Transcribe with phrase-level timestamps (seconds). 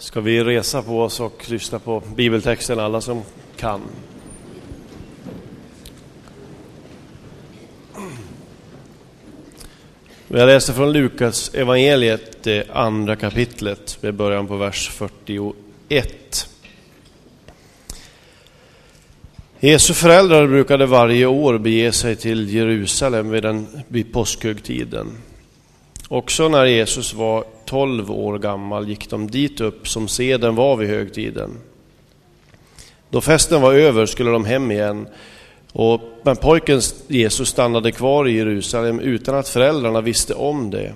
[0.00, 3.22] Ska vi resa på oss och lyssna på bibeltexten alla som
[3.56, 3.80] kan?
[10.28, 16.48] Jag läser från Lukas evangeliet, det andra kapitlet, med början på vers 41.
[19.60, 25.06] Jesu föräldrar brukade varje år bege sig till Jerusalem vid, den, vid påskhögtiden.
[26.08, 30.88] Också när Jesus var 12 år gammal gick de dit upp som seden var vid
[30.88, 31.50] högtiden.
[33.10, 35.08] Då festen var över skulle de hem igen,
[35.72, 40.94] och, men pojken Jesus stannade kvar i Jerusalem utan att föräldrarna visste om det.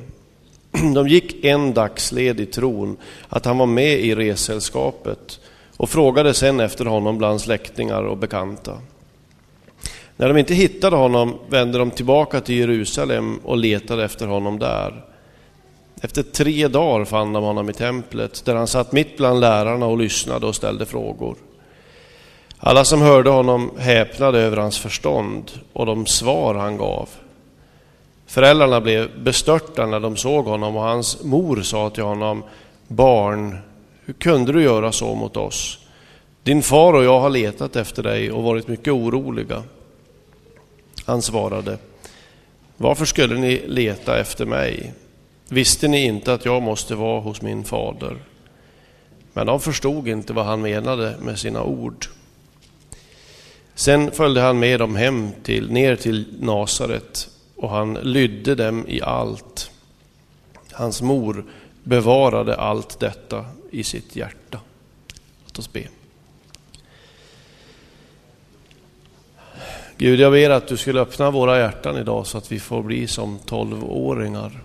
[0.95, 2.97] De gick en dagsled i tron
[3.29, 5.41] att han var med i resällskapet
[5.77, 8.79] och frågade sen efter honom bland släktingar och bekanta.
[10.17, 15.12] När de inte hittade honom vände de tillbaka till Jerusalem och letade efter honom där.
[16.05, 19.99] Efter tre dagar fann de honom i templet där han satt mitt bland lärarna och
[19.99, 21.37] lyssnade och ställde frågor.
[22.59, 27.09] Alla som hörde honom häpnade över hans förstånd och de svar han gav.
[28.27, 32.43] Föräldrarna blev bestörta när de såg honom och hans mor sa till honom,
[32.89, 33.59] Barn,
[34.05, 35.79] hur kunde du göra så mot oss?
[36.43, 39.63] Din far och jag har letat efter dig och varit mycket oroliga.
[41.05, 41.79] Han svarade,
[42.77, 44.93] Varför skulle ni leta efter mig?
[45.53, 48.17] Visste ni inte att jag måste vara hos min fader?
[49.33, 52.07] Men de förstod inte vad han menade med sina ord.
[53.75, 59.03] Sen följde han med dem hem till, ner till Nasaret och han lydde dem i
[59.03, 59.71] allt.
[60.73, 61.45] Hans mor
[61.85, 64.61] bevarade allt detta i sitt hjärta.
[65.45, 65.89] Låt oss be.
[69.97, 73.07] Gud, jag ber att du skulle öppna våra hjärtan idag så att vi får bli
[73.07, 74.63] som tolvåringar.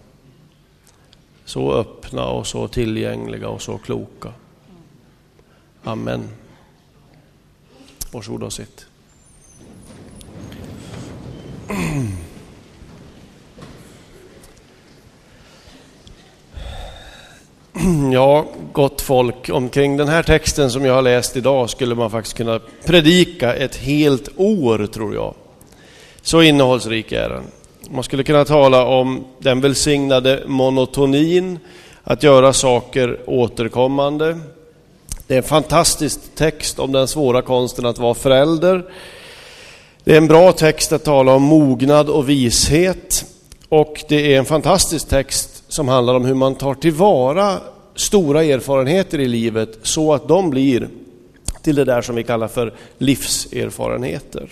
[1.47, 4.33] Så öppna och så tillgängliga och så kloka.
[5.83, 6.29] Amen.
[8.11, 8.85] Varsågod och sitt.
[18.13, 22.37] Ja, gott folk, omkring den här texten som jag har läst idag skulle man faktiskt
[22.37, 25.33] kunna predika ett helt år, tror jag.
[26.21, 27.43] Så innehållsrik är den.
[27.89, 31.59] Man skulle kunna tala om den välsignade monotonin,
[32.03, 34.39] att göra saker återkommande.
[35.27, 38.85] Det är en fantastisk text om den svåra konsten att vara förälder.
[40.03, 43.25] Det är en bra text att tala om mognad och vishet.
[43.69, 47.57] Och det är en fantastisk text som handlar om hur man tar tillvara
[47.95, 50.87] stora erfarenheter i livet så att de blir
[51.61, 54.49] till det där som vi kallar för livserfarenheter.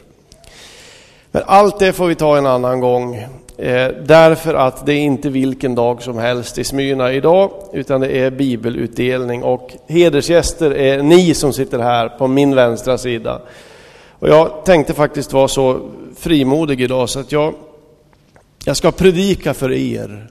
[1.35, 3.15] Men allt det får vi ta en annan gång.
[3.57, 8.07] Eh, därför att det är inte vilken dag som helst i Smyrna idag, utan det
[8.07, 13.41] är bibelutdelning och hedersgäster är ni som sitter här på min vänstra sida.
[14.19, 15.79] Och jag tänkte faktiskt vara så
[16.17, 17.53] frimodig idag så att jag,
[18.65, 20.27] jag ska predika för er,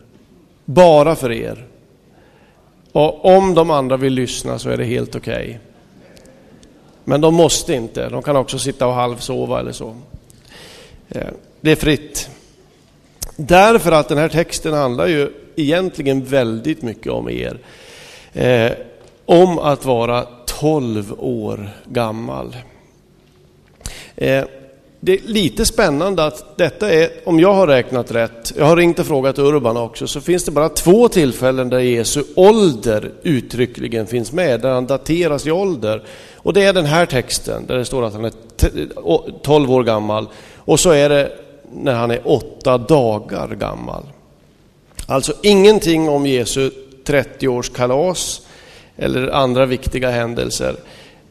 [0.64, 1.66] bara för er.
[2.92, 5.44] Och om de andra vill lyssna så är det helt okej.
[5.44, 5.56] Okay.
[7.04, 9.94] Men de måste inte, de kan också sitta och halvsova eller så.
[11.08, 11.28] Eh,
[11.60, 12.28] det är fritt.
[13.36, 17.58] Därför att den här texten handlar ju egentligen väldigt mycket om er.
[18.32, 18.72] Eh,
[19.26, 22.56] om att vara 12 år gammal.
[24.16, 24.44] Eh,
[25.00, 28.98] det är lite spännande att detta är, om jag har räknat rätt, jag har ringt
[28.98, 34.32] och frågat Urban också, så finns det bara två tillfällen där Jesu ålder uttryckligen finns
[34.32, 36.02] med, där han dateras i ålder.
[36.36, 38.32] Och det är den här texten, där det står att han är
[39.42, 40.28] 12 år gammal.
[40.64, 41.32] Och så är det
[41.72, 44.02] när han är åtta dagar gammal.
[45.06, 46.70] Alltså ingenting om Jesu
[47.04, 48.40] 30-årskalas
[48.96, 50.76] eller andra viktiga händelser.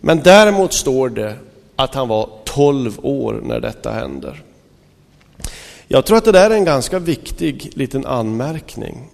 [0.02, 1.36] Men däremot står det
[1.76, 4.44] att han var 12 år när detta händer.
[5.88, 9.10] Jag tror att det där är en ganska viktig liten anmärkning.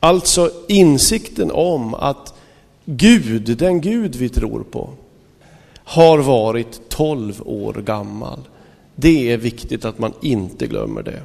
[0.00, 2.34] Alltså insikten om att
[2.84, 4.90] Gud, den Gud vi tror på,
[5.84, 8.38] har varit 12 år gammal.
[9.00, 11.22] Det är viktigt att man inte glömmer det.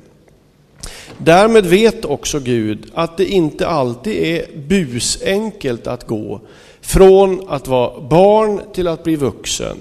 [1.17, 6.41] Därmed vet också Gud att det inte alltid är busenkelt att gå
[6.81, 9.77] från att vara barn till att bli vuxen.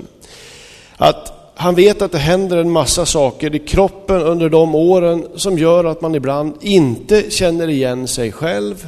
[0.96, 5.58] Att han vet att det händer en massa saker i kroppen under de åren som
[5.58, 8.86] gör att man ibland inte känner igen sig själv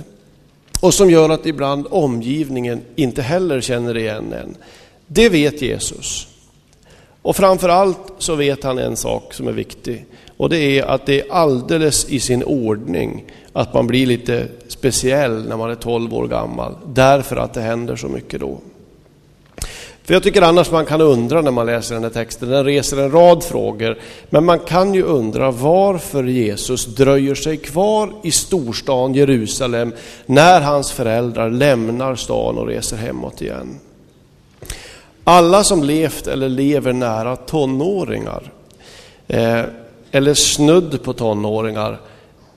[0.81, 4.57] och som gör att ibland omgivningen inte heller känner igen en.
[5.07, 6.29] Det vet Jesus.
[7.27, 10.07] Och framför allt så vet han en sak som är viktig
[10.37, 15.49] och det är att det är alldeles i sin ordning att man blir lite speciell
[15.49, 18.59] när man är 12 år gammal, därför att det händer så mycket då.
[20.05, 22.97] För jag tycker annars man kan undra när man läser den här texten, den reser
[22.97, 23.99] en rad frågor,
[24.31, 29.93] men man kan ju undra varför Jesus dröjer sig kvar i storstan Jerusalem
[30.27, 33.79] när hans föräldrar lämnar stan och reser hemåt igen.
[35.29, 38.53] Alla som levt eller lever nära tonåringar,
[39.27, 39.63] eh,
[40.11, 42.01] eller snudd på tonåringar,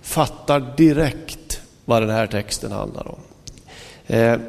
[0.01, 3.19] fattar direkt vad den här texten handlar om.
[4.07, 4.39] Eh,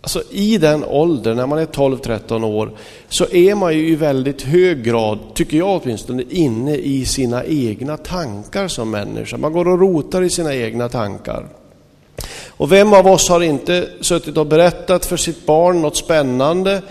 [0.00, 2.70] alltså I den åldern, när man är 12-13 år,
[3.08, 7.96] så är man ju i väldigt hög grad, tycker jag åtminstone, inne i sina egna
[7.96, 9.36] tankar som människa.
[9.36, 11.46] Man går och rotar i sina egna tankar.
[12.48, 16.82] Och vem av oss har inte suttit och berättat för sitt barn något spännande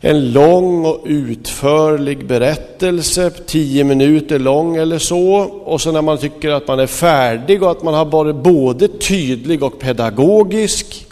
[0.00, 5.34] en lång och utförlig berättelse, tio minuter lång eller så.
[5.64, 8.88] Och så när man tycker att man är färdig och att man har varit både
[8.88, 11.06] tydlig och pedagogisk,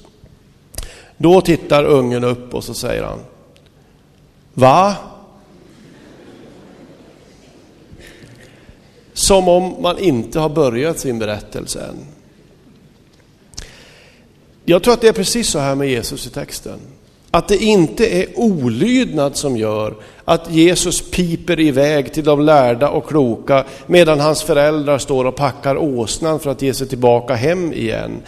[1.16, 3.18] då tittar ungen upp och så säger han,
[4.54, 4.94] Va?
[9.12, 12.06] Som om man inte har börjat sin berättelse än.
[14.64, 16.80] Jag tror att det är precis så här med Jesus i texten.
[17.36, 19.94] Att det inte är olydnad som gör
[20.24, 25.76] att Jesus piper iväg till de lärda och kloka medan hans föräldrar står och packar
[25.76, 28.22] åsnan för att ge sig tillbaka hem igen.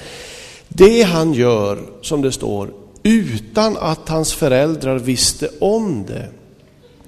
[0.69, 2.70] Det han gör, som det står,
[3.02, 6.28] utan att hans föräldrar visste om det.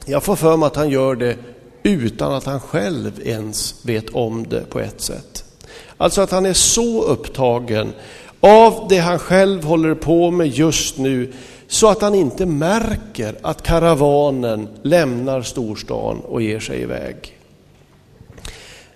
[0.05, 1.37] Jag får för mig att han gör det
[1.83, 5.45] utan att han själv ens vet om det på ett sätt.
[5.97, 7.93] Alltså att han är så upptagen
[8.41, 11.33] av det han själv håller på med just nu
[11.71, 17.39] så att han inte märker att karavanen lämnar storstan och ger sig iväg.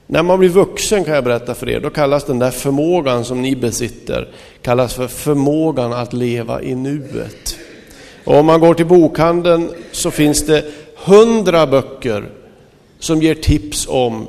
[0.06, 3.42] När man blir vuxen kan jag berätta för er, då kallas den där förmågan som
[3.42, 4.28] ni besitter,
[4.62, 7.56] kallas för förmågan att leva i nuet.
[8.24, 10.64] Och om man går till bokhandeln så finns det
[10.96, 12.28] hundra böcker
[12.98, 14.26] som ger tips om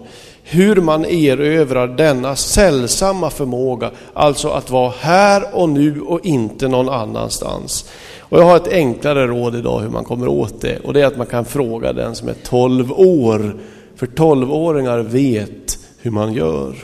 [0.47, 6.89] hur man erövrar denna sällsamma förmåga, alltså att vara här och nu och inte någon
[6.89, 7.89] annanstans.
[8.19, 11.06] Och jag har ett enklare råd idag hur man kommer åt det och det är
[11.06, 13.56] att man kan fråga den som är 12 år.
[13.95, 16.75] För 12-åringar vet hur man gör.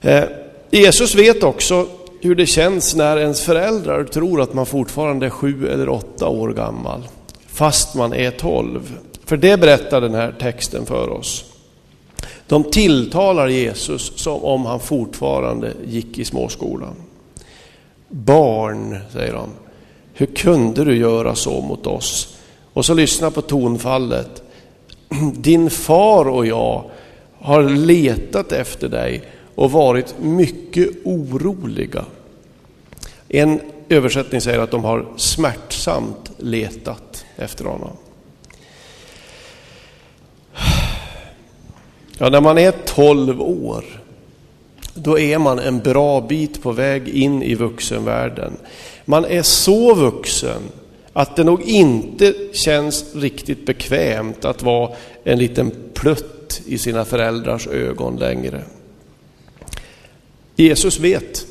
[0.00, 0.24] Eh,
[0.70, 1.86] Jesus vet också
[2.20, 6.48] hur det känns när ens föräldrar tror att man fortfarande är sju eller åtta år
[6.48, 7.08] gammal,
[7.46, 8.98] fast man är 12.
[9.24, 11.44] För det berättar den här texten för oss.
[12.46, 16.94] De tilltalar Jesus som om han fortfarande gick i småskolan.
[18.08, 19.48] Barn, säger de,
[20.14, 22.36] hur kunde du göra så mot oss?
[22.72, 24.42] Och så lyssna på tonfallet.
[25.34, 26.84] Din far och jag
[27.38, 29.22] har letat efter dig
[29.54, 32.04] och varit mycket oroliga.
[33.28, 37.96] En översättning säger att de har smärtsamt letat efter honom.
[42.18, 43.84] Ja, när man är 12 år
[44.94, 48.56] då är man en bra bit på väg in i vuxenvärlden.
[49.04, 50.62] Man är så vuxen
[51.12, 54.92] att det nog inte känns riktigt bekvämt att vara
[55.24, 58.62] en liten plutt i sina föräldrars ögon längre.
[60.56, 61.46] Jesus vet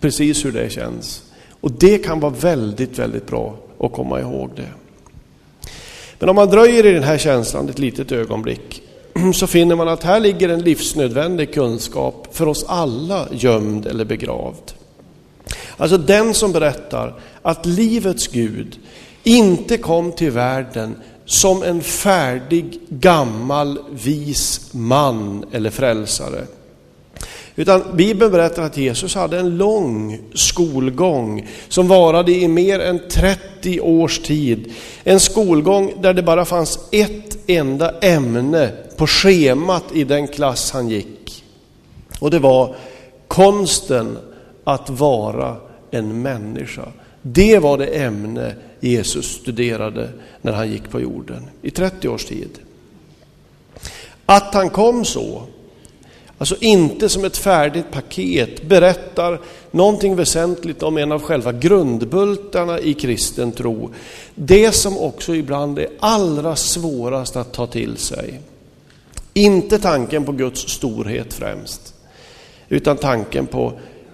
[0.00, 1.22] precis hur det känns.
[1.60, 4.68] Och det kan vara väldigt, väldigt bra att komma ihåg det.
[6.18, 8.82] Men om man dröjer i den här känslan ett litet ögonblick
[9.34, 14.72] så finner man att här ligger en livsnödvändig kunskap för oss alla gömd eller begravd.
[15.76, 18.78] Alltså den som berättar att livets Gud
[19.24, 26.44] inte kom till världen som en färdig, gammal, vis man eller frälsare.
[27.56, 33.80] Utan Bibeln berättar att Jesus hade en lång skolgång som varade i mer än 30
[33.80, 34.72] års tid.
[35.04, 40.88] En skolgång där det bara fanns ett enda ämne på schemat i den klass han
[40.88, 41.44] gick.
[42.20, 42.76] Och det var
[43.28, 44.18] konsten
[44.64, 45.56] att vara
[45.90, 46.88] en människa.
[47.22, 50.08] Det var det ämne Jesus studerade
[50.42, 52.58] när han gick på jorden i 30 års tid.
[54.26, 55.42] Att han kom så,
[56.38, 62.94] alltså inte som ett färdigt paket, berättar någonting väsentligt om en av själva grundbultarna i
[62.94, 63.90] kristen tro.
[64.34, 68.40] Det som också ibland är allra svårast att ta till sig.
[69.36, 71.94] Inte tanken på Guds storhet främst,
[72.68, 73.72] utan tanken på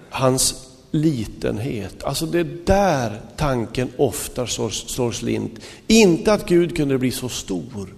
[0.09, 2.03] hans litenhet.
[2.03, 5.59] Alltså det är där tanken ofta slår, slår slint.
[5.87, 7.93] Inte att Gud kunde bli så stor,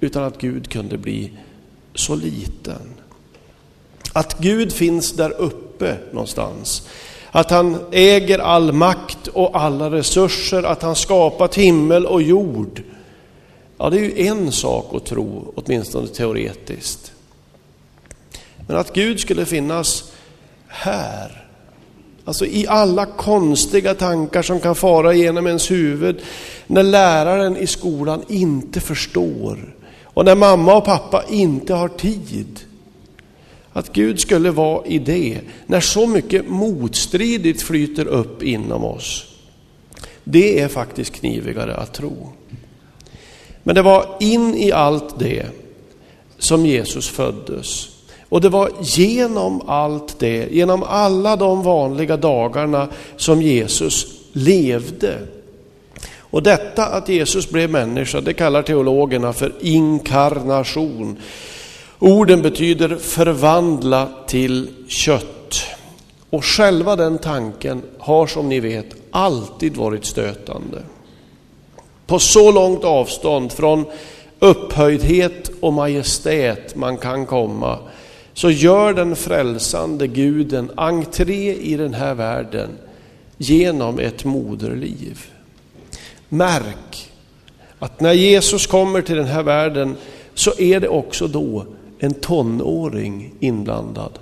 [0.00, 1.30] utan att Gud kunde bli
[1.94, 2.94] så liten.
[4.12, 6.88] Att Gud finns där uppe uppe någonstans.
[7.30, 12.82] Att han äger all makt och alla resurser, att han skapat himmel och jord.
[13.78, 17.12] Ja, det är ju en sak att tro, åtminstone teoretiskt.
[18.66, 20.12] Men att Gud skulle finnas
[20.66, 21.48] här,
[22.24, 26.20] alltså i alla konstiga tankar som kan fara genom ens huvud,
[26.66, 29.74] när läraren i skolan inte förstår
[30.04, 32.60] och när mamma och pappa inte har tid.
[33.72, 39.24] Att Gud skulle vara i det, när så mycket motstridigt flyter upp inom oss.
[40.24, 42.32] Det är faktiskt knivigare att tro.
[43.62, 45.46] Men det var in i allt det
[46.38, 47.88] som Jesus föddes.
[48.28, 55.18] Och det var genom allt det, genom alla de vanliga dagarna som Jesus levde.
[56.18, 61.16] Och detta att Jesus blev människa, det kallar teologerna för inkarnation.
[61.98, 65.64] Orden betyder förvandla till kött.
[66.30, 70.82] Och själva den tanken har som ni vet alltid varit stötande.
[72.12, 73.84] På så långt avstånd från
[74.38, 77.78] upphöjdhet och majestät man kan komma
[78.34, 82.70] så gör den frälsande guden entré i den här världen
[83.36, 85.20] genom ett moderliv.
[86.28, 87.10] Märk
[87.78, 89.96] att när Jesus kommer till den här världen
[90.34, 91.66] så är det också då
[91.98, 94.18] en tonåring inblandad.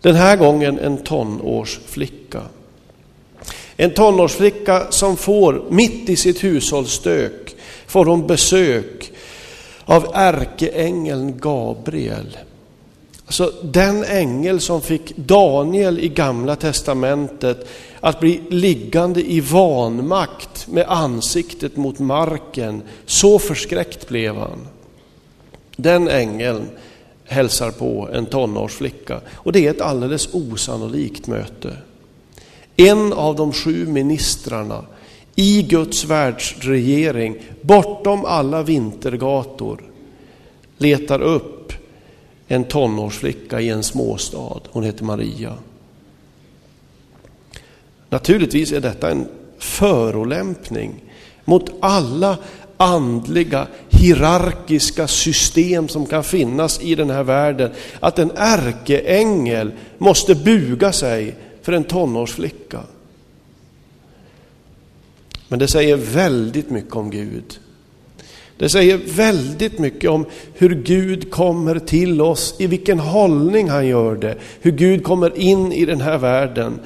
[0.00, 2.42] Den här gången en tonårsflicka.
[3.82, 9.12] En tonårsflicka som får, mitt i sitt hushållsstök, får hon besök
[9.84, 12.38] av ärkeängeln Gabriel.
[13.26, 17.68] Alltså den ängel som fick Daniel i gamla testamentet
[18.00, 22.82] att bli liggande i vanmakt med ansiktet mot marken.
[23.06, 24.66] Så förskräckt blev han.
[25.76, 26.68] Den ängeln
[27.24, 31.76] hälsar på en tonårsflicka och det är ett alldeles osannolikt möte.
[32.76, 34.84] En av de sju ministrarna
[35.34, 39.82] i Guds världsregering, bortom alla vintergator,
[40.78, 41.72] letar upp
[42.48, 44.60] en tonårsflicka i en småstad.
[44.70, 45.54] Hon heter Maria.
[48.08, 51.02] Naturligtvis är detta en förolämpning
[51.44, 52.38] mot alla
[52.76, 57.70] andliga hierarkiska system som kan finnas i den här världen.
[58.00, 62.80] Att en ärkeängel måste buga sig för en tonårsflicka.
[65.48, 67.58] Men det säger väldigt mycket om Gud.
[68.56, 74.16] Det säger väldigt mycket om hur Gud kommer till oss, i vilken hållning han gör
[74.16, 76.80] det, hur Gud kommer in i den här världen.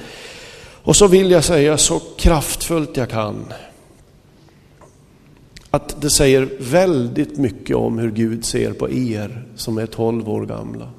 [0.83, 3.53] Och så vill jag säga så kraftfullt jag kan
[5.69, 10.45] att det säger väldigt mycket om hur Gud ser på er som är 12 år
[10.45, 10.89] gamla.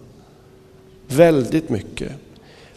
[1.06, 2.12] Väldigt mycket.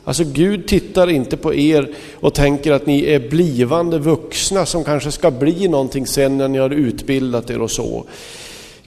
[0.03, 5.11] Alltså Gud tittar inte på er och tänker att ni är blivande vuxna som kanske
[5.11, 8.05] ska bli någonting sen när ni har utbildat er och så.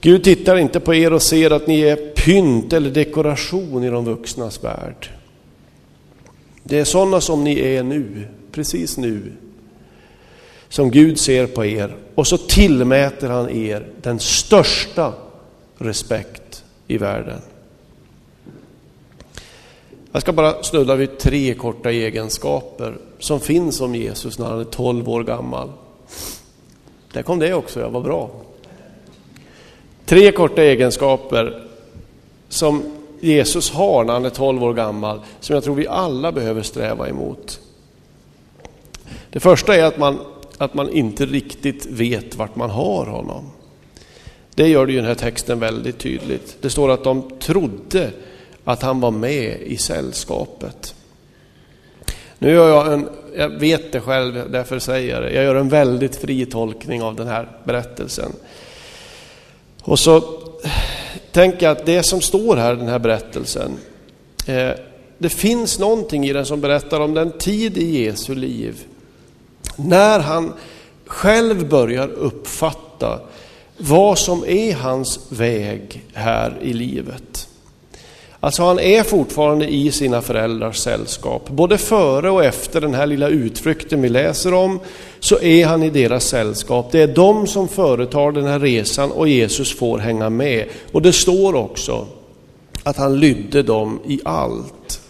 [0.01, 4.05] Gud tittar inte på er och ser att ni är pynt eller dekoration i de
[4.05, 5.11] vuxnas värld.
[6.63, 9.33] Det är sådana som ni är nu, precis nu,
[10.69, 15.13] som Gud ser på er och så tillmäter han er den största
[15.79, 17.41] respekt i världen.
[20.15, 24.65] Jag ska bara snudda vid tre korta egenskaper som finns om Jesus när han är
[24.65, 25.73] 12 år gammal.
[27.13, 28.31] Där kom det också, jag vad bra.
[30.05, 31.69] Tre korta egenskaper
[32.49, 32.83] som
[33.21, 37.09] Jesus har när han är 12 år gammal, som jag tror vi alla behöver sträva
[37.09, 37.61] emot.
[39.31, 40.19] Det första är att man,
[40.59, 43.51] att man inte riktigt vet vart man har honom.
[44.55, 46.57] Det gör det ju den här texten väldigt tydligt.
[46.61, 48.11] Det står att de trodde
[48.65, 50.95] att han var med i sällskapet.
[52.39, 55.69] Nu gör jag en, jag vet det själv, därför säger jag det, jag gör en
[55.69, 58.33] väldigt fri tolkning av den här berättelsen.
[59.83, 60.21] Och så
[61.33, 63.79] tänker jag att det som står här i den här berättelsen,
[64.47, 64.71] eh,
[65.19, 68.85] det finns någonting i den som berättar om den tid i Jesu liv
[69.77, 70.53] när han
[71.07, 73.21] själv börjar uppfatta
[73.79, 77.49] vad som är hans väg här i livet.
[78.45, 81.49] Alltså han är fortfarande i sina föräldrars sällskap.
[81.49, 84.81] Både före och efter den här lilla utflykten vi läser om
[85.21, 86.93] så är han i deras sällskap.
[86.93, 90.69] Det är de som företar den här resan och Jesus får hänga med.
[90.93, 92.07] Och det står också
[92.83, 95.01] att han lydde dem i allt.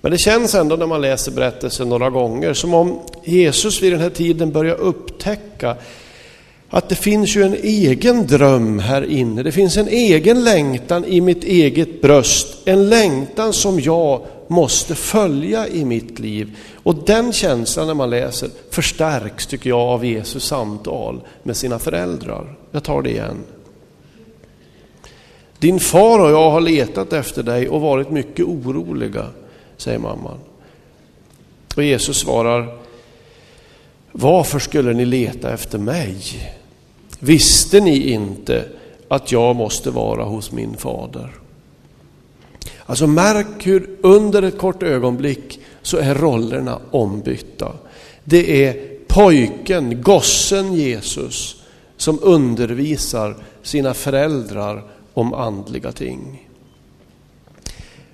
[0.00, 4.00] Men det känns ändå när man läser berättelsen några gånger som om Jesus vid den
[4.00, 5.76] här tiden börjar upptäcka
[6.74, 9.42] att det finns ju en egen dröm här inne.
[9.42, 12.56] Det finns en egen längtan i mitt eget bröst.
[12.64, 16.56] En längtan som jag måste följa i mitt liv.
[16.74, 22.56] Och den känslan när man läser förstärks, tycker jag, av Jesus samtal med sina föräldrar.
[22.70, 23.44] Jag tar det igen.
[25.58, 29.26] Din far och jag har letat efter dig och varit mycket oroliga,
[29.76, 30.38] säger mamman.
[31.76, 32.78] Och Jesus svarar,
[34.12, 36.16] varför skulle ni leta efter mig?
[37.24, 38.64] Visste ni inte
[39.08, 41.30] att jag måste vara hos min fader?
[42.86, 47.72] Alltså märk hur under ett kort ögonblick så är rollerna ombytta.
[48.24, 51.62] Det är pojken, gossen Jesus,
[51.96, 56.48] som undervisar sina föräldrar om andliga ting.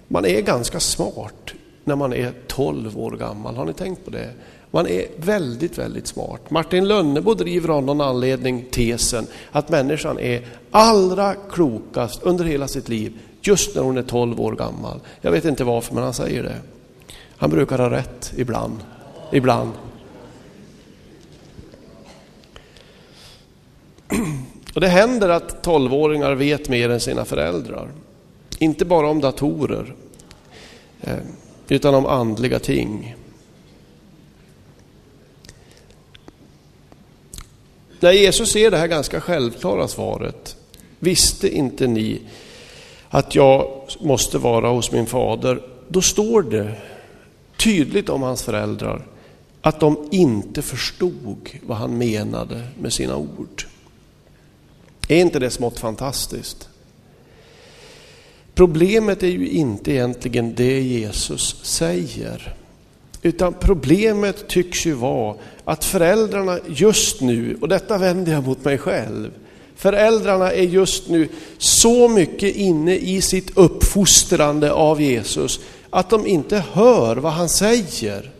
[0.08, 1.52] Man är ganska smart
[1.84, 4.30] när man är 12 år gammal, har ni tänkt på det?
[4.70, 6.50] Man är väldigt, väldigt smart.
[6.50, 12.88] Martin Lönnebo driver av någon anledning tesen att människan är allra klokast under hela sitt
[12.88, 15.00] liv just när hon är 12 år gammal.
[15.20, 16.56] Jag vet inte varför, men han säger det.
[17.36, 18.76] Han brukar ha rätt ibland.
[19.32, 19.72] Ibland.
[24.74, 27.88] Och det händer att 12-åringar vet mer än sina föräldrar.
[28.58, 29.94] Inte bara om datorer,
[31.00, 31.16] eh,
[31.68, 33.16] utan om andliga ting.
[38.00, 40.56] När Jesus ser det här ganska självklara svaret,
[40.98, 42.20] visste inte ni
[43.08, 46.74] att jag måste vara hos min fader, då står det
[47.56, 49.06] tydligt om hans föräldrar
[49.60, 53.64] att de inte förstod vad han menade med sina ord.
[55.08, 56.68] Är inte det smått fantastiskt?
[58.54, 62.54] Problemet är ju inte egentligen det Jesus säger.
[63.22, 68.78] Utan problemet tycks ju vara att föräldrarna just nu, och detta vänder jag mot mig
[68.78, 69.30] själv,
[69.76, 75.60] föräldrarna är just nu så mycket inne i sitt uppfostrande av Jesus
[75.90, 78.30] att de inte hör vad han säger.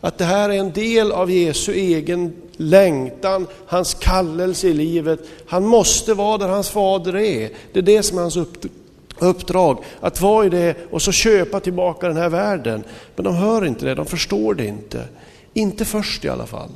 [0.00, 5.20] Att det här är en del av Jesu egen längtan, hans kallelse i livet.
[5.46, 7.50] Han måste vara där hans fader är.
[7.72, 8.72] Det är det som är hans uppdrag,
[9.18, 12.84] uppdrag att vara i det och så köpa tillbaka den här världen.
[13.16, 15.04] Men de hör inte det, de förstår det inte.
[15.52, 16.70] Inte först i alla fall.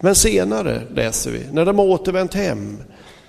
[0.00, 2.78] Men senare läser vi, när de har återvänt hem,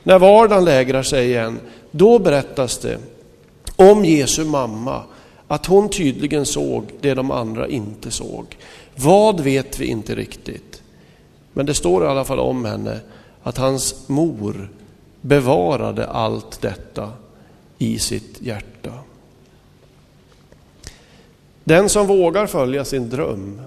[0.04, 1.60] när vardagen lägrar sig igen,
[1.91, 2.97] då berättas det
[3.75, 5.04] om Jesu mamma,
[5.47, 8.58] att hon tydligen såg det de andra inte såg.
[8.95, 10.82] Vad vet vi inte riktigt.
[11.54, 12.99] Men det står i alla fall om henne
[13.43, 14.69] att hans mor
[15.21, 17.10] bevarade allt detta
[17.81, 18.93] i sitt hjärta.
[21.63, 23.61] Den som vågar följa sin dröm,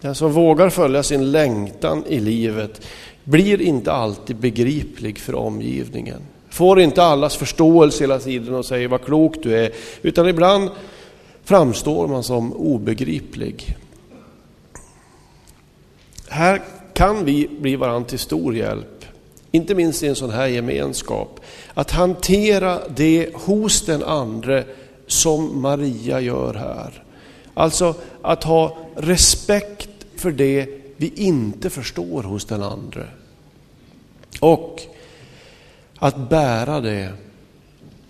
[0.00, 2.86] den som vågar följa sin längtan i livet
[3.24, 6.20] blir inte alltid begriplig för omgivningen.
[6.50, 10.70] Får inte allas förståelse hela tiden och säger vad klok du är, utan ibland
[11.44, 13.76] framstår man som obegriplig.
[16.28, 16.62] Här
[16.94, 18.97] kan vi bli varandra till stor hjälp,
[19.50, 21.40] inte minst i en sån här gemenskap.
[21.74, 24.64] Att hantera det hos den andre
[25.06, 27.02] som Maria gör här.
[27.54, 33.06] Alltså att ha respekt för det vi inte förstår hos den andre.
[34.40, 34.82] Och
[35.98, 37.12] att bära det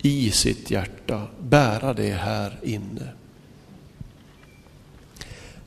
[0.01, 3.07] i sitt hjärta, bära det här inne.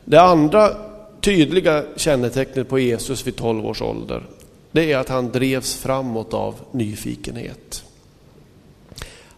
[0.04, 0.76] Det andra
[1.20, 4.22] tydliga kännetecknet på Jesus vid 12 års ålder,
[4.72, 7.84] det är att han drevs framåt av nyfikenhet.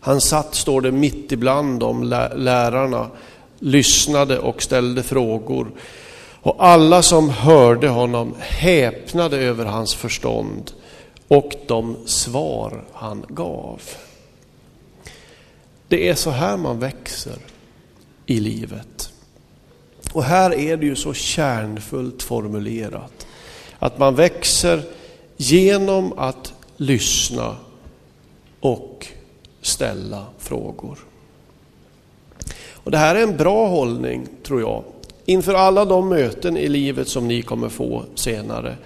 [0.00, 2.02] Han satt, står det, mitt ibland de
[2.34, 3.10] lärarna,
[3.58, 5.70] lyssnade och ställde frågor.
[6.40, 10.72] Och alla som hörde honom häpnade över hans förstånd
[11.28, 13.80] och de svar han gav.
[15.88, 17.38] Det är så här man växer
[18.26, 19.12] i livet.
[20.12, 23.26] Och här är det ju så kärnfullt formulerat.
[23.78, 24.82] Att man växer
[25.36, 27.56] genom att lyssna
[28.60, 29.06] och
[29.60, 30.98] ställa frågor.
[32.72, 34.84] Och Det här är en bra hållning, tror jag.
[35.24, 38.76] Inför alla de möten i livet som ni kommer få senare,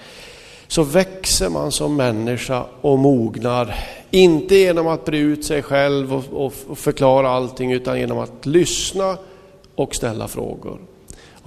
[0.68, 3.74] så växer man som människa och mognar.
[4.10, 9.18] Inte genom att bre ut sig själv och, och förklara allting, utan genom att lyssna
[9.74, 10.78] och ställa frågor.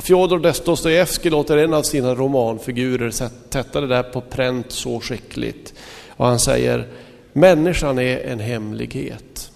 [0.02, 5.74] Fjodor Dostojevskij låter en av sina romanfigurer sätta det där på pränt så skickligt.
[6.08, 6.88] Och han säger,
[7.34, 9.52] människan är en hemlighet.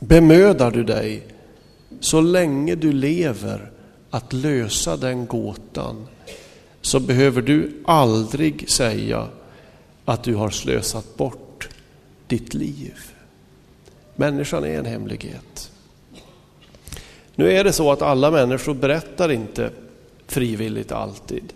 [0.00, 1.26] Bemödar du dig
[2.00, 3.70] så länge du lever
[4.10, 6.06] att lösa den gåtan
[6.80, 9.28] så behöver du aldrig säga
[10.04, 11.68] att du har slösat bort
[12.26, 12.94] ditt liv.
[14.16, 15.59] Människan är en hemlighet.
[17.40, 19.70] Nu är det så att alla människor berättar inte
[20.26, 21.52] frivilligt alltid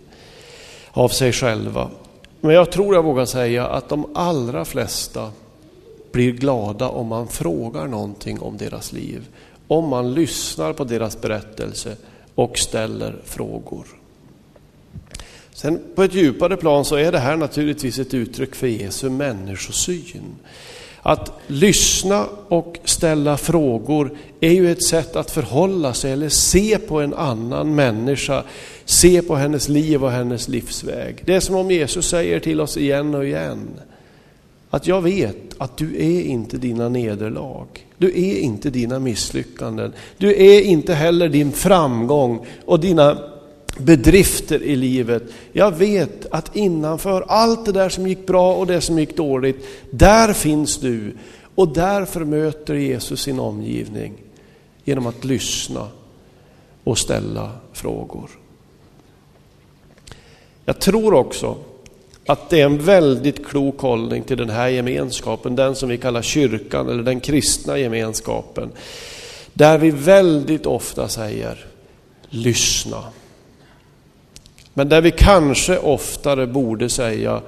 [0.91, 1.89] av sig själva.
[2.41, 5.31] Men jag tror jag vågar säga att de allra flesta
[6.11, 9.27] blir glada om man frågar någonting om deras liv.
[9.67, 11.95] Om man lyssnar på deras berättelse
[12.35, 13.85] och ställer frågor.
[15.53, 20.35] Sen på ett djupare plan så är det här naturligtvis ett uttryck för Jesu människosyn.
[21.07, 27.01] Att lyssna och ställa frågor är ju ett sätt att förhålla sig eller se på
[27.01, 28.43] en annan människa,
[28.85, 31.23] se på hennes liv och hennes livsväg.
[31.25, 33.67] Det är som om Jesus säger till oss igen och igen,
[34.69, 37.67] att jag vet att du är inte dina nederlag.
[37.97, 39.93] Du är inte dina misslyckanden.
[40.17, 43.17] Du är inte heller din framgång och dina
[43.77, 45.23] bedrifter i livet.
[45.51, 49.65] Jag vet att innanför allt det där som gick bra och det som gick dåligt,
[49.91, 51.13] där finns du.
[51.55, 54.13] Och därför möter Jesus sin omgivning
[54.83, 55.87] genom att lyssna
[56.83, 58.29] och ställa frågor.
[60.65, 61.57] Jag tror också
[62.25, 66.21] att det är en väldigt klok hållning till den här gemenskapen, den som vi kallar
[66.21, 68.71] kyrkan eller den kristna gemenskapen.
[69.53, 71.65] Där vi väldigt ofta säger
[72.29, 73.03] lyssna.
[74.77, 77.41] Men där vi kanske oftare borde säga,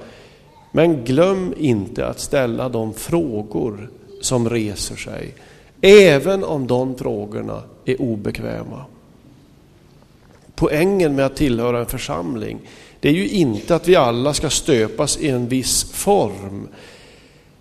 [0.72, 5.34] men glöm inte att ställa de frågor som reser sig,
[5.80, 8.84] även om de frågorna är obekväma.
[10.54, 12.58] Poängen med att tillhöra en församling,
[13.00, 16.68] det är ju inte att vi alla ska stöpas i en viss form,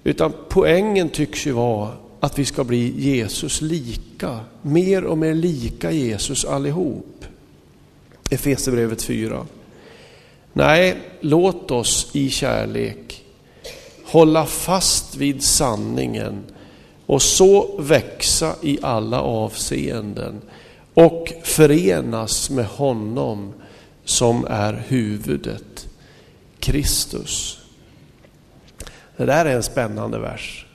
[0.04, 5.92] utan poängen tycks ju vara att vi ska bli Jesus lika, mer och mer lika
[5.92, 7.26] Jesus allihop.
[8.30, 9.46] Efesierbrevet 4.
[10.58, 13.24] Nej, låt oss i kärlek
[14.06, 16.44] hålla fast vid sanningen
[17.06, 20.42] och så växa i alla avseenden
[20.94, 23.54] och förenas med honom
[24.06, 25.88] som är huvudet,
[26.60, 27.60] Kristus.
[29.18, 30.66] Det där är en spännande vers.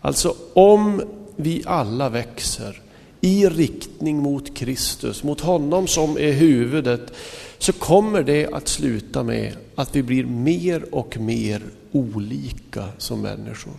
[0.00, 1.02] Alltså om
[1.36, 2.82] vi alla växer
[3.20, 7.12] i riktning mot Kristus, mot honom som är huvudet,
[7.58, 11.62] så kommer det att sluta med att vi blir mer och mer
[11.92, 13.76] olika som människor.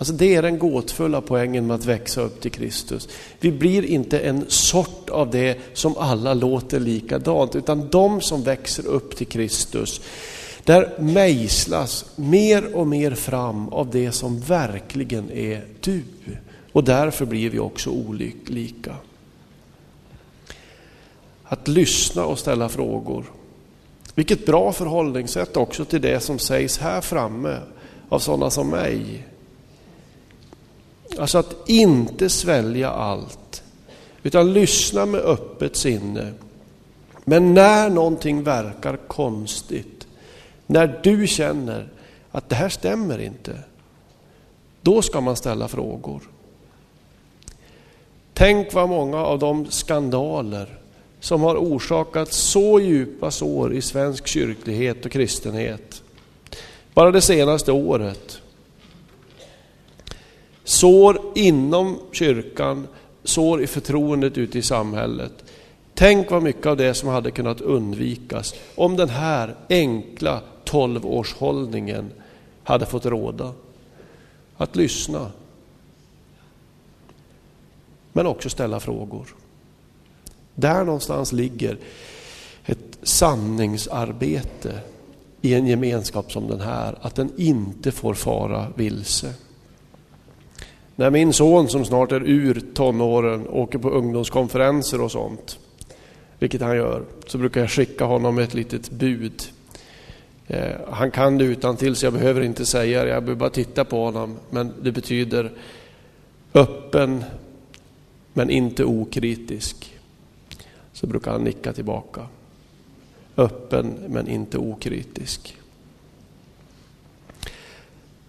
[0.00, 3.08] Alltså det är den gåtfulla poängen med att växa upp till Kristus.
[3.40, 8.86] Vi blir inte en sort av det som alla låter likadant, utan de som växer
[8.86, 10.00] upp till Kristus,
[10.64, 16.02] där mejslas mer och mer fram av det som verkligen är du.
[16.72, 18.96] Och därför blir vi också olika.
[21.52, 23.24] Att lyssna och ställa frågor.
[24.14, 27.58] Vilket bra förhållningssätt också till det som sägs här framme
[28.08, 29.26] av sådana som mig.
[31.18, 33.62] Alltså att inte svälja allt,
[34.22, 36.32] utan lyssna med öppet sinne.
[37.24, 40.06] Men när någonting verkar konstigt,
[40.66, 41.88] när du känner
[42.30, 43.58] att det här stämmer inte,
[44.82, 46.22] då ska man ställa frågor.
[48.34, 50.79] Tänk vad många av de skandaler
[51.20, 56.02] som har orsakat så djupa sår i svensk kyrklighet och kristenhet.
[56.94, 58.40] Bara det senaste året.
[60.64, 62.86] Sår inom kyrkan,
[63.24, 65.44] sår i förtroendet ute i samhället.
[65.94, 72.12] Tänk vad mycket av det som hade kunnat undvikas om den här enkla tolvårshållningen
[72.64, 73.52] hade fått råda.
[74.56, 75.30] Att lyssna.
[78.12, 79.26] Men också ställa frågor.
[80.60, 81.78] Där någonstans ligger
[82.66, 84.80] ett sanningsarbete
[85.40, 89.32] i en gemenskap som den här, att den inte får fara vilse.
[90.96, 95.58] När min son som snart är ur tonåren åker på ungdomskonferenser och sånt,
[96.38, 99.42] vilket han gör, så brukar jag skicka honom ett litet bud.
[100.46, 103.50] Eh, han kan det utan till så jag behöver inte säga det, jag behöver bara
[103.50, 104.36] titta på honom.
[104.50, 105.52] Men det betyder
[106.54, 107.24] öppen
[108.32, 109.99] men inte okritisk
[111.00, 112.26] så brukar han nicka tillbaka.
[113.36, 115.56] Öppen men inte okritisk.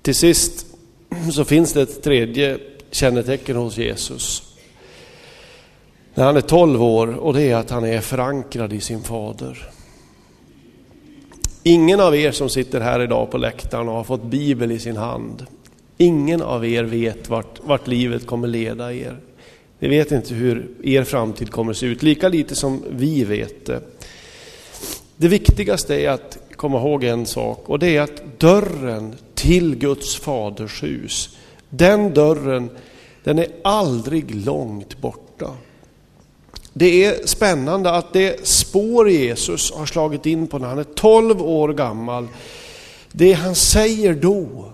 [0.02, 0.66] Till sist
[1.34, 2.60] så finns det ett tredje
[2.92, 4.44] kännetecken hos Jesus.
[6.14, 9.70] När han är 12 år och det är att han är förankrad i sin fader.
[11.64, 14.98] Ingen av er som sitter här idag på läktaren och har fått Bibel i sin
[14.98, 15.46] hand,
[15.98, 19.18] ingen av er vet vart, vart livet kommer leda er.
[19.82, 23.66] Ni vet inte hur er framtid kommer att se ut, lika lite som vi vet
[23.66, 23.82] det.
[25.18, 30.16] Det viktigaste är att komma ihåg en sak och det är att dörren till Guds
[30.16, 31.38] faders hus,
[31.70, 32.70] den dörren,
[33.24, 35.52] den är aldrig långt borta.
[36.74, 41.42] det är spännande att det spår Jesus har slagit in på när han är 12
[41.42, 42.28] år gammal,
[43.12, 44.74] det han säger då,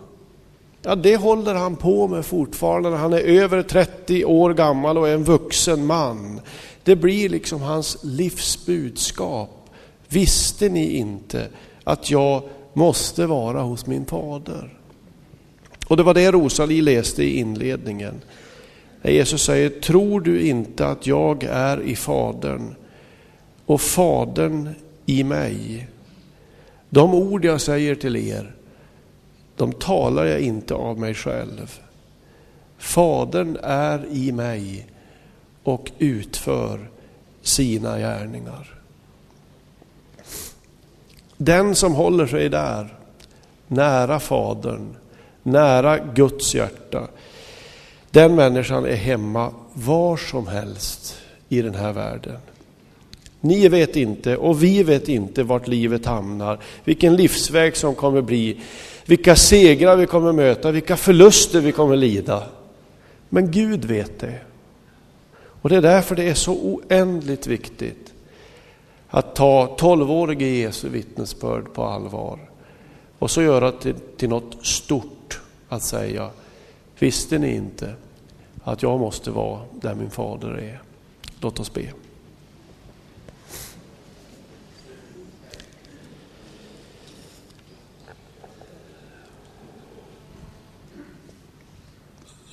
[0.87, 5.07] ja det håller han på med fortfarande när han är över 30 år gammal och
[5.07, 6.41] är en vuxen man.
[6.83, 9.69] Det blir liksom hans livsbudskap.
[10.07, 11.47] Visste ni inte
[11.83, 14.79] att jag måste vara hos min fader?
[15.87, 18.21] Och det var det Rosalie läste i inledningen.
[19.01, 22.75] När Jesus säger, tror du inte att jag är i Fadern
[23.65, 24.69] och Fadern
[25.05, 25.87] i mig?
[26.89, 28.56] De ord jag säger till er,
[29.57, 31.79] de talar jag inte av mig själv.
[32.77, 34.87] Fadern är i mig
[35.63, 36.89] och utför
[37.41, 38.79] sina gärningar.
[41.37, 42.93] Den som håller sig där,
[43.67, 44.95] nära Fadern,
[45.43, 47.07] nära Guds hjärta,
[48.11, 51.17] den människan är hemma var som helst
[51.49, 52.37] i den här världen.
[53.41, 58.59] Ni vet inte och vi vet inte vart livet hamnar, vilken livsväg som kommer bli,
[59.05, 62.43] vilka segrar vi kommer möta, vilka förluster vi kommer lida.
[63.29, 64.39] Men Gud vet det.
[65.61, 68.13] Och det är därför det är så oändligt viktigt
[69.07, 72.39] att ta tolvårige Jesu vittnesbörd på allvar
[73.19, 76.29] och så göra det till, till något stort att säga,
[76.99, 77.93] visste ni inte
[78.63, 80.81] att jag måste vara där min fader är?
[81.41, 81.83] Låt oss be.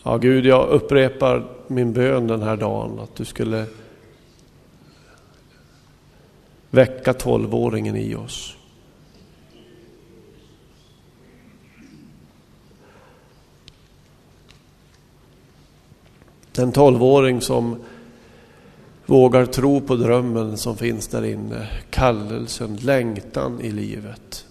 [0.06, 3.66] Ja, Gud, jag upprepar min bön den här dagen att du skulle
[6.70, 8.56] väcka tolvåringen i oss.
[16.52, 17.76] Den tolvåring som
[19.06, 24.46] vågar tro på drömmen som finns där inne, kallelsen, längtan i livet.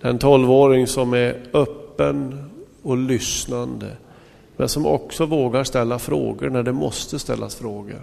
[0.00, 2.49] Den tolvåring som är öppen
[2.82, 3.96] och lyssnande,
[4.56, 8.02] men som också vågar ställa frågor när det måste ställas frågor.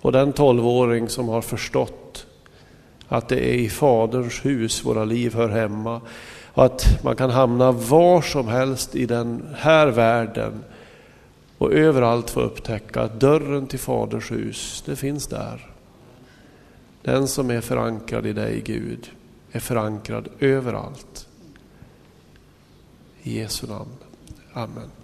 [0.00, 2.26] Och den tolvåring som har förstått
[3.08, 6.00] att det är i Faderns hus våra liv hör hemma
[6.54, 10.64] och att man kan hamna var som helst i den här världen
[11.58, 15.70] och överallt få upptäcka att dörren till Faderns hus, det finns där.
[17.02, 19.10] Den som är förankrad i dig Gud
[19.52, 21.28] är förankrad överallt.
[23.24, 23.88] I Jesu namn.
[24.54, 25.03] Amen.